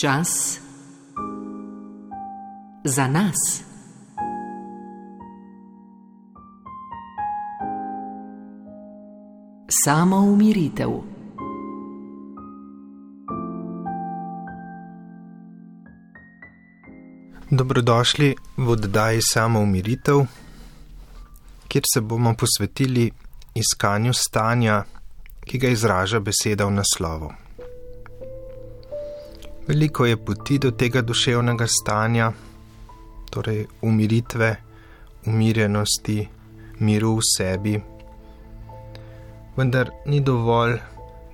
Čas 0.00 0.60
za 2.84 3.08
nas. 3.08 3.62
Samo 9.84 10.16
umiritev. 10.16 10.88
Dobrodošli 17.50 18.34
v 18.56 18.68
oddaji 18.68 19.20
Samo 19.22 19.60
umiritev, 19.60 20.26
kjer 21.68 21.84
se 21.94 22.00
bomo 22.00 22.34
posvetili 22.34 23.10
iskanju 23.54 24.12
stanja, 24.12 24.84
ki 25.44 25.58
ga 25.58 25.68
izraža 25.68 26.20
beseda 26.20 26.64
v 26.64 26.70
naslovu. 26.70 27.45
Veliko 29.66 30.06
je 30.06 30.16
poti 30.16 30.58
do 30.58 30.70
tega 30.70 31.02
duševnega 31.02 31.66
stanja, 31.66 32.32
torej 33.30 33.64
umiritve, 33.82 34.54
umirjenosti, 35.26 36.28
miru 36.78 37.16
v 37.16 37.24
sebi. 37.36 37.74
Vendar 39.56 39.90
ni 40.06 40.20
dovolj, 40.20 40.78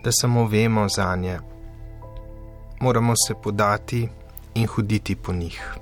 da 0.05 0.13
samo 0.13 0.47
vemo 0.47 0.89
za 0.89 1.17
nje. 1.17 1.39
Moramo 2.81 3.15
se 3.27 3.35
podati 3.43 4.09
in 4.55 4.67
hoditi 4.67 5.17
po 5.17 5.33
njih. 5.33 5.75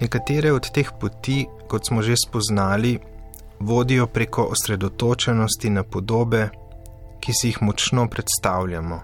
Nekatere 0.00 0.52
od 0.52 0.70
teh 0.70 0.90
poti, 1.00 1.46
kot 1.68 1.86
smo 1.86 2.02
že 2.02 2.14
spoznali, 2.26 2.98
vodijo 3.60 4.06
preko 4.06 4.42
osredotočenosti 4.52 5.70
na 5.70 5.82
podobe, 5.82 6.48
ki 7.20 7.32
si 7.32 7.48
jih 7.48 7.62
močno 7.62 8.06
predstavljamo, 8.08 9.00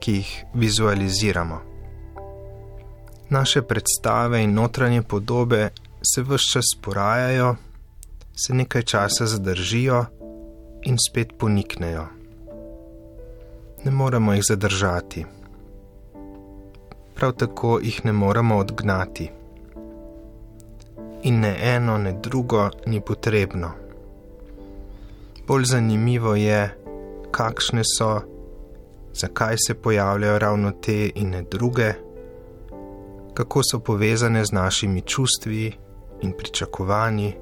ki 0.00 0.12
jih 0.12 0.44
vizualiziramo. 0.54 1.60
Naše 3.30 3.62
predstave 3.62 4.42
in 4.42 4.54
notranje 4.54 5.02
podobe 5.02 5.68
se 6.02 6.22
vse 6.22 6.52
čas 6.52 6.64
porajajo, 6.82 7.56
se 8.46 8.54
nekaj 8.54 8.82
časa 8.82 9.26
zadržijo 9.26 10.04
in 10.82 10.96
spet 11.08 11.32
poniknejo. 11.38 12.06
Ne 13.84 13.90
moremo 13.90 14.32
jih 14.32 14.44
zadržati, 14.48 15.24
prav 17.14 17.32
tako 17.32 17.78
jih 17.82 18.04
ne 18.04 18.12
moremo 18.12 18.56
odgnati 18.56 19.30
in 21.22 21.40
ne 21.40 21.56
eno, 21.60 21.98
ne 21.98 22.12
drugo 22.12 22.70
ni 22.86 23.00
potrebno. 23.00 23.70
Bolj 25.46 25.64
zanimivo 25.64 26.34
je, 26.34 26.70
kakšne 27.30 27.82
so, 27.84 28.20
zakaj 29.14 29.56
se 29.66 29.74
pojavljajo 29.74 30.38
ravno 30.38 30.70
te 30.70 31.10
in 31.14 31.30
ne 31.30 31.42
druge, 31.42 31.92
kako 33.34 33.62
so 33.62 33.78
povezane 33.78 34.44
z 34.44 34.52
našimi 34.52 35.00
čustvi 35.00 35.72
in 36.22 36.32
pričakovanji, 36.38 37.34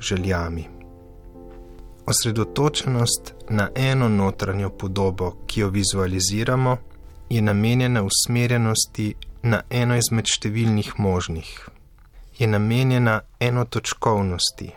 željami. 0.00 0.64
Osredotočenost 2.06 3.34
na 3.48 3.70
eno 3.74 4.08
notranjo 4.08 4.70
podobo, 4.70 5.36
ki 5.46 5.60
jo 5.60 5.68
vizualiziramo, 5.68 6.76
je 7.30 7.42
namenjena 7.42 8.02
usmerjenosti 8.02 9.14
na 9.42 9.62
eno 9.70 9.96
izmed 9.96 10.24
številnih 10.26 10.92
možnih 10.98 11.68
je 12.38 12.46
namenjena 12.46 13.20
enotočkovnosti, 13.40 14.70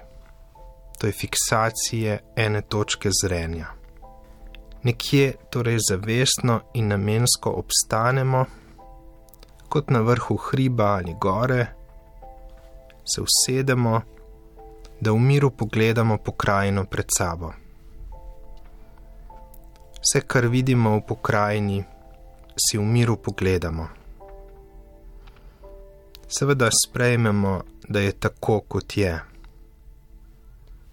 to 0.99 1.07
je 1.07 1.13
fiksacije 1.13 2.19
ene 2.35 2.61
točke 2.61 3.09
zrenja. 3.23 3.78
Nekje 4.83 5.33
torej 5.49 5.77
zavestno 5.89 6.59
in 6.73 6.87
namensko 6.87 7.51
obstanemo, 7.51 8.45
kot 9.69 9.89
na 9.89 9.99
vrhu 10.01 10.37
hriba 10.37 10.93
ali 10.95 11.15
gore, 11.21 11.65
se 13.03 13.21
usedemo, 13.21 14.01
da 15.01 15.11
v 15.11 15.19
miru 15.19 15.49
pogledamo 15.49 16.17
pokrajino 16.17 16.85
pred 16.85 17.05
sabo. 17.17 17.53
Vse, 19.99 20.21
kar 20.27 20.47
vidimo 20.47 20.97
v 20.97 21.05
pokrajini, 21.07 21.83
si 22.55 22.77
v 22.77 22.83
miru 22.83 23.17
pogledamo 23.17 23.99
seveda 26.29 26.69
sprejmemo, 26.85 27.61
da 27.87 27.99
je 27.99 28.11
tako, 28.11 28.59
kot 28.59 28.97
je. 28.97 29.19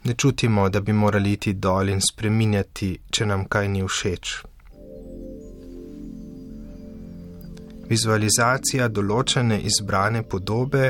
Ne 0.07 0.15
čutimo, 0.15 0.69
da 0.69 0.81
bi 0.81 0.93
morali 0.93 1.33
iti 1.33 1.53
dol 1.53 1.89
in 1.89 2.01
spreminjati, 2.01 2.89
če 3.11 3.25
nam 3.27 3.41
kaj 3.51 3.69
ni 3.69 3.81
všeč. 3.83 4.35
Vizualizacija 7.91 8.87
določene 8.89 9.57
izbrane 9.71 10.21
podobe 10.23 10.83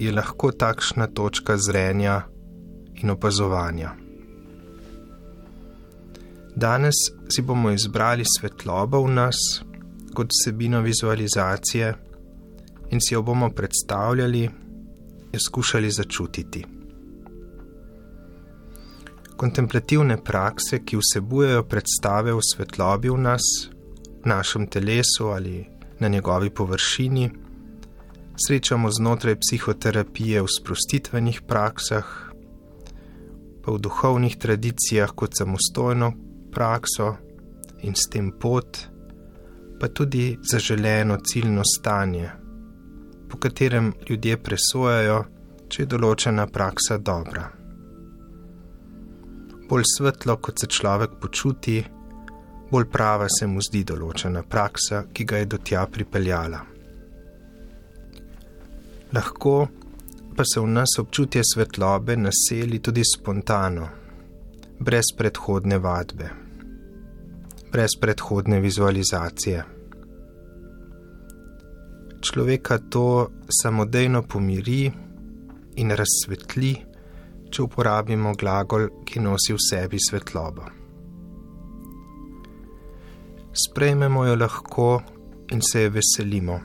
je 0.00 0.12
lahko 0.12 0.50
takšna 0.62 1.06
točka 1.16 1.56
zrenja 1.56 2.16
in 3.00 3.12
opazovanja. 3.14 3.94
Danes 6.64 7.00
si 7.32 7.44
bomo 7.52 7.72
izbrali 7.72 8.26
svetlobo 8.28 9.00
v 9.06 9.14
nas 9.14 9.40
kot 10.12 10.36
vsebino 10.36 10.82
vizualizacije 10.84 11.88
in 12.90 13.00
si 13.00 13.14
jo 13.16 13.22
bomo 13.22 13.48
predstavljali 13.56 14.44
in 15.32 15.44
skušali 15.48 15.90
začutiti. 16.00 16.79
Kontemplativne 19.40 20.18
prakse, 20.24 20.82
ki 20.84 20.98
vsebujejo 21.00 21.62
predstave 21.64 22.34
v 22.36 22.42
svetlobi 22.44 23.08
v 23.08 23.18
nas, 23.24 23.44
v 24.20 24.28
našem 24.28 24.66
telesu 24.68 25.30
ali 25.32 25.64
na 26.00 26.08
njegovi 26.08 26.50
površini, 26.50 27.30
srečamo 28.36 28.90
znotraj 28.92 29.38
psihoterapije 29.40 30.42
v 30.42 30.52
sprostitvenih 30.58 31.40
praksah, 31.48 32.06
pa 33.64 33.72
v 33.72 33.78
duhovnih 33.80 34.36
tradicijah 34.36 35.12
kot 35.16 35.36
samostojno 35.36 36.12
prakso 36.52 37.16
in 37.80 37.96
s 37.96 38.12
tem 38.12 38.32
pot, 38.32 38.76
pa 39.80 39.88
tudi 39.88 40.36
zaželeno 40.44 41.16
ciljno 41.24 41.64
stanje 41.64 42.40
po 43.30 43.38
katerem 43.38 43.92
ljudje 44.08 44.36
presojajo, 44.42 45.22
če 45.70 45.82
je 45.82 45.88
določena 45.94 46.46
praksa 46.50 46.98
dobra. 46.98 47.59
Bolj 49.70 49.86
svetlo, 49.86 50.36
kot 50.42 50.58
se 50.58 50.66
človek 50.66 51.10
počuti, 51.22 51.78
bolj 52.70 52.88
prava 52.90 53.28
se 53.30 53.46
mu 53.46 53.62
zdi 53.62 53.84
določena 53.86 54.42
praksa, 54.42 55.04
ki 55.14 55.24
ga 55.24 55.38
je 55.42 55.50
do 55.54 55.62
tja 55.62 55.86
pripeljala. 55.86 56.60
Lahko 59.14 59.54
pa 60.36 60.46
se 60.46 60.60
v 60.60 60.70
nas 60.74 60.98
občutje 60.98 61.42
svetlobe 61.46 62.16
naseli 62.18 62.78
tudi 62.82 63.02
spontano, 63.06 63.88
brez 64.78 65.14
predhodne 65.16 65.78
vadbe, 65.78 66.30
brez 67.70 67.98
predhodne 68.00 68.60
vizualizacije 68.60 69.80
človeka 72.20 72.78
to 72.78 73.30
samodejno 73.62 74.22
pomiri 74.22 74.92
in 75.76 75.90
razsvetli, 75.90 76.76
če 77.50 77.62
uporabimo 77.62 78.34
glagol, 78.38 78.88
ki 79.04 79.20
nosi 79.20 79.54
v 79.54 79.62
sebi 79.62 79.98
svetlobo. 80.00 80.66
Sprejmemo 83.52 84.24
jo 84.26 84.36
lahko 84.36 84.90
in 85.50 85.62
se 85.62 85.80
je 85.80 85.90
veselimo. 85.90 86.60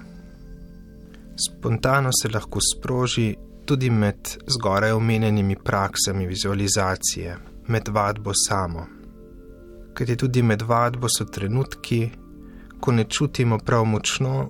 Spontano 1.35 2.12
se 2.13 2.29
lahko 2.29 2.59
sproži 2.62 3.35
tudi 3.66 3.90
med 3.90 4.38
zgoraj 4.47 4.91
omenjenimi 4.91 5.56
praksami 5.56 6.28
vizualizacije, 6.28 7.38
med 7.67 7.88
vadbo 7.88 8.31
samo. 8.47 8.85
Ker 9.94 10.09
je 10.09 10.16
tudi 10.16 10.44
med 10.44 10.62
vadbo 10.62 11.09
so 11.09 11.25
trenutki, 11.25 12.09
ko 12.79 12.91
ne 12.91 13.03
čutimo 13.09 13.58
prav 13.58 13.85
močno 13.85 14.49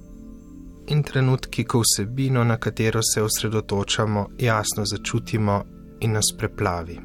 in 0.87 1.03
trenutki, 1.03 1.63
ko 1.63 1.81
vsebino, 1.81 2.43
na 2.43 2.57
katero 2.57 3.01
se 3.13 3.21
osredotočamo, 3.23 4.27
jasno 4.39 4.85
začutimo 4.85 5.63
in 5.99 6.11
nas 6.11 6.31
preplavi. 6.37 6.99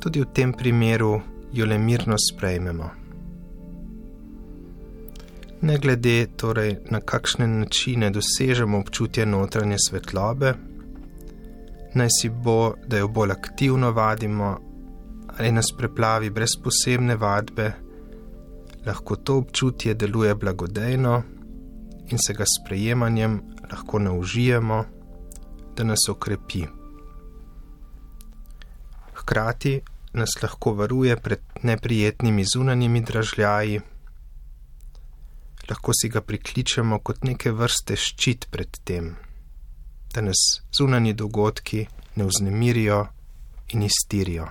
Tudi 0.00 0.20
v 0.20 0.26
tem 0.34 0.52
primeru 0.52 1.20
jo 1.52 1.66
le 1.66 1.78
mirno 1.78 2.16
sprejmemo. 2.18 2.90
Ne 5.62 5.78
glede 5.78 6.26
torej 6.36 6.76
na 6.90 7.00
kakšne 7.00 7.46
načine 7.46 8.10
dosežemo 8.10 8.78
občutje 8.78 9.26
notranje 9.26 9.76
svetlobe, 9.78 10.54
naj 11.94 12.08
si 12.10 12.28
bo, 12.28 12.74
da 12.86 12.98
jo 12.98 13.08
bolj 13.08 13.30
aktivno 13.30 13.92
vadimo 13.92 14.58
ali 15.38 15.52
nas 15.52 15.70
preplavi 15.78 16.30
brez 16.30 16.56
posebne 16.64 17.16
vadbe, 17.16 17.72
lahko 18.86 19.16
to 19.16 19.36
občutje 19.36 19.94
deluje 19.94 20.34
blagodejno 20.34 21.22
in 22.10 22.18
se 22.18 22.34
ga 22.34 22.44
sprejemanjem 22.44 23.40
lahko 23.70 23.98
naužijemo, 23.98 24.84
da 25.76 25.84
nas 25.84 26.08
okrepi. 26.08 26.66
Hkrati 29.14 29.80
nas 30.12 30.30
lahko 30.42 30.74
varuje 30.74 31.16
pred 31.16 31.40
neprijetnimi 31.62 32.44
zunanjimi 32.54 33.00
dražljaji. 33.00 33.80
Lahko 35.70 35.92
si 35.94 36.08
ga 36.08 36.20
prikličemo 36.20 36.98
kot 36.98 37.24
neke 37.24 37.52
vrste 37.52 37.96
ščit 37.96 38.48
pred 38.50 38.80
tem, 38.84 39.14
da 40.14 40.20
nas 40.20 40.42
zunani 40.78 41.14
dogodki 41.14 41.86
ne 42.16 42.26
vznemirijo 42.28 43.06
in 43.72 43.86
iztirijo. 43.86 44.48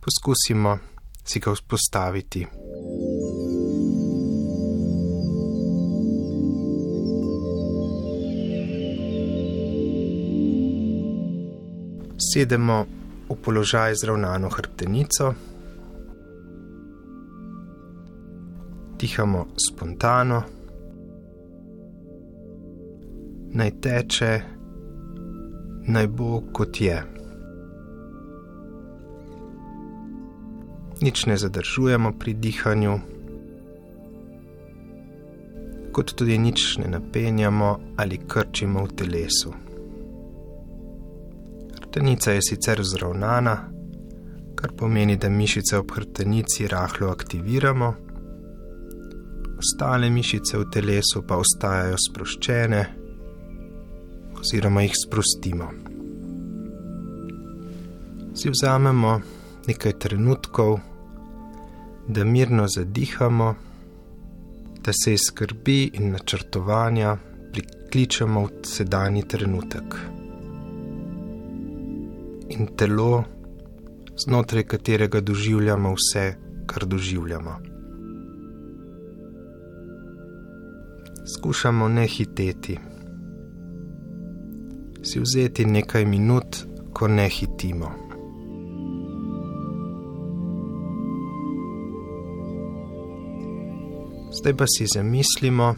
Poskusimo 0.00 0.78
si 1.24 1.40
ga 1.40 1.54
vzpostaviti. 1.54 2.46
Sedemo 12.36 12.84
v 13.32 13.34
položaj 13.40 13.96
z 13.96 14.04
ravnano 14.12 14.52
hrbtenico, 14.52 15.32
dihamo 19.00 19.56
spontano, 19.56 20.42
naj 23.56 23.72
teče, 23.80 24.32
naj 25.88 26.06
bo 26.12 26.44
kot 26.52 26.76
je. 26.76 27.00
Nič 31.00 31.26
ne 31.32 31.40
zadržujemo 31.40 32.12
pri 32.20 32.36
dihanju, 32.36 32.94
kot 35.88 36.12
tudi 36.12 36.36
nič 36.36 36.84
ne 36.84 36.92
napenjamo 37.00 37.96
ali 37.96 38.20
krčimo 38.28 38.84
v 38.84 38.92
telesu. 38.92 39.65
Hrtenica 41.96 42.32
je 42.32 42.40
sicer 42.42 42.80
zravnana, 42.84 43.70
kar 44.54 44.72
pomeni, 44.76 45.14
da 45.16 45.28
mišice 45.28 45.78
ob 45.78 45.92
hrtenici 45.96 46.66
rahlo 46.68 47.08
aktiviramo, 47.08 47.86
ostale 49.58 50.10
mišice 50.10 50.58
v 50.58 50.66
telesu 50.74 51.22
pa 51.24 51.38
ostajajo 51.40 51.96
sproščene 51.96 52.80
oziroma 54.36 54.82
jih 54.84 54.96
sprostimo. 55.00 55.68
Si 58.36 58.52
vzamemo 58.52 59.14
nekaj 59.66 59.96
trenutkov, 60.04 60.76
da 62.08 62.24
mirno 62.24 62.66
zadihamo, 62.68 63.48
da 64.84 64.92
se 64.92 65.16
iz 65.16 65.24
skrbi 65.30 65.78
in 65.94 66.12
načrtovanja 66.12 67.16
prikličemo 67.56 68.44
v 68.44 68.62
sedanji 68.74 69.24
trenutek 69.24 69.98
in 72.48 72.66
telo, 72.76 73.24
znotraj 74.16 74.64
katerega 74.64 75.20
doživljamo 75.20 75.94
vse, 75.94 76.34
kar 76.66 76.86
doživljamo. 76.86 77.56
Skušamo 81.34 81.88
ne 81.88 82.06
hiteti, 82.06 82.78
si 85.02 85.20
vzeti 85.20 85.64
nekaj 85.64 86.04
minut, 86.04 86.56
ko 86.92 87.08
ne 87.08 87.28
hitimo. 87.28 87.90
Zdaj 94.32 94.56
pa 94.56 94.64
si 94.66 94.86
zamislimo, 94.94 95.74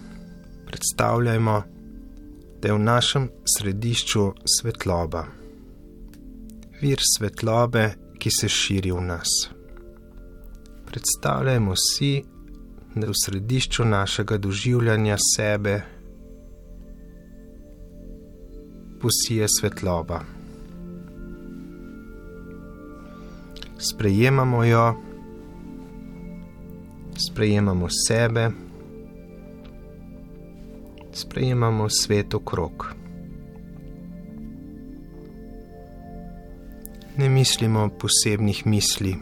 predstavljajmo, 0.66 1.62
da 2.62 2.68
je 2.68 2.74
v 2.74 2.78
našem 2.78 3.28
središču 3.56 4.32
svetloba 4.58 5.38
vir 6.80 7.00
svetlobe, 7.16 7.90
ki 8.18 8.30
se 8.30 8.48
širi 8.48 8.92
v 8.92 9.00
nas. 9.00 9.28
Predstavljajmo 10.86 11.74
si, 11.76 12.22
da 12.94 13.06
v 13.06 13.14
središču 13.24 13.84
našega 13.84 14.38
doživljanja 14.38 15.16
sebe 15.36 15.80
posije 19.00 19.46
svetloba. 19.58 20.20
Sprejemamo 23.78 24.64
jo, 24.64 24.94
sprejemamo 27.30 27.86
sebe, 28.06 28.50
sprejemamo 31.12 31.86
svet 31.90 32.34
okrog. 32.34 32.97
Ne 37.18 37.28
mislimo 37.28 37.88
posebnih 37.98 38.60
misli, 38.66 39.16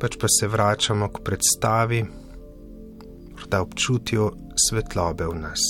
pač 0.00 0.16
pa 0.20 0.30
se 0.32 0.48
vračamo 0.48 1.08
k 1.12 1.20
predstavi, 1.20 1.98
morda 3.34 3.60
občutju 3.60 4.30
svetlobe 4.56 5.28
v 5.28 5.34
nas. 5.42 5.66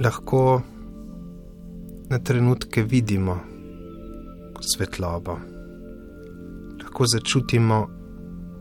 Lahko 0.00 0.62
na 2.08 2.22
trenutke 2.24 2.86
vidimo 2.88 3.36
svetlobo, 4.72 5.36
lahko 6.80 7.12
začutimo 7.12 7.84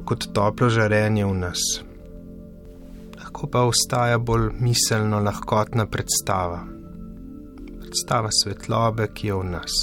kot 0.04 0.28
toplo 0.36 0.68
žarenje 0.68 1.24
v 1.24 1.40
nas, 1.48 1.64
lahko 3.24 3.48
pa 3.48 3.64
ostaja 3.72 4.20
bolj 4.20 4.52
miselno 4.60 5.24
lahkotna 5.24 5.88
predstava 5.88 6.75
predstava 7.86 8.30
svetlobe, 8.32 9.08
ki 9.14 9.28
je 9.28 9.34
v 9.34 9.44
nas, 9.46 9.74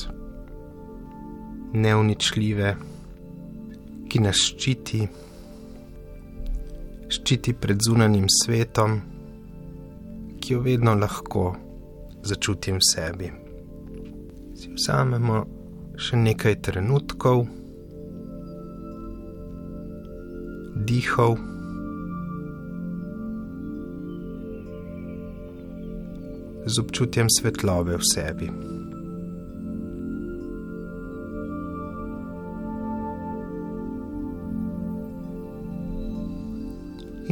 neuničljive, 1.72 2.70
ki 4.10 4.22
nas 4.24 4.40
ščiti, 4.42 5.04
ščiti 7.12 7.54
pred 7.54 7.78
zunanim 7.86 8.26
svetom, 8.26 8.98
ki 10.42 10.56
jo 10.56 10.64
vedno 10.66 10.96
lahko 10.98 11.44
začutim 12.26 12.82
v 12.82 12.88
sebi. 12.90 13.30
Si 14.58 14.74
vzamemo 14.74 15.38
še 15.94 16.18
nekaj 16.18 16.58
trenutkov, 16.66 17.46
dihov. 20.90 21.51
Z 26.66 26.78
občutjem 26.78 27.26
svetlobe 27.30 27.98
v 27.98 28.04
sebi. 28.04 28.48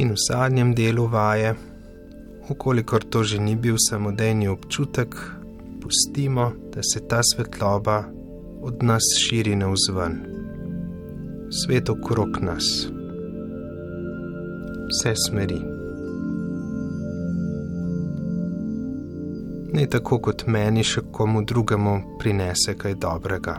In 0.01 0.15
v 0.15 0.17
zadnjem 0.17 0.73
delu 0.73 1.05
vaje, 1.07 1.55
ukolikor 2.49 3.03
to 3.05 3.23
že 3.23 3.37
ni 3.37 3.55
bil 3.55 3.77
samodejni 3.77 4.47
občutek, 4.49 5.15
pustimo, 5.81 6.51
da 6.73 6.81
se 6.83 6.99
ta 7.07 7.21
svetloba 7.23 8.09
od 8.61 8.83
nas 8.83 9.03
širi 9.19 9.55
navzven, 9.55 10.25
svet 11.51 11.89
okrog 11.89 12.41
nas, 12.41 12.87
vse 14.89 15.13
smeri. 15.27 15.80
Ne 19.73 19.87
tako 19.87 20.19
kot 20.19 20.43
meni, 20.47 20.83
še 20.83 21.05
komu 21.11 21.43
drugemu 21.47 21.93
prinese 22.19 22.75
kaj 22.77 22.95
dobrega. 22.95 23.55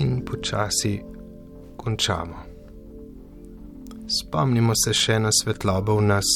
In 0.00 0.22
počasi 0.26 0.94
končamo. 1.76 2.46
Spomnimo 4.10 4.74
se 4.74 4.94
še 4.96 5.20
na 5.22 5.30
svetlobo 5.30 6.00
v 6.00 6.06
nas, 6.08 6.30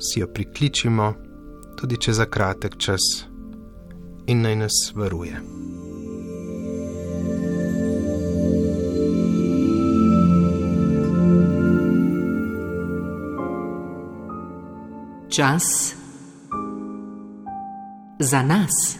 si 0.00 0.20
jo 0.20 0.28
prikličimo, 0.28 1.12
tudi 1.80 1.96
če 1.96 2.18
za 2.20 2.28
kratek 2.28 2.76
čas, 2.76 3.06
in 4.28 4.44
naj 4.44 4.56
nas 4.66 4.82
varuje. 4.94 5.40
Čas 15.40 15.94
za 18.18 18.42
nas. 18.42 18.98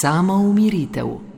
Samo 0.00 0.34
umiritev. 0.34 1.31